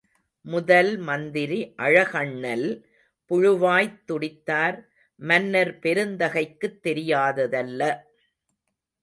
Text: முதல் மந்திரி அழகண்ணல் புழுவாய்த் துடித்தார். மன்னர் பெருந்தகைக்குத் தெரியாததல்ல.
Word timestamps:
முதல் 0.45 0.97
மந்திரி 0.99 1.73
அழகண்ணல் 1.77 2.65
புழுவாய்த் 3.31 3.99
துடித்தார். 4.07 4.79
மன்னர் 5.19 5.79
பெருந்தகைக்குத் 5.79 6.79
தெரியாததல்ல. 6.83 7.81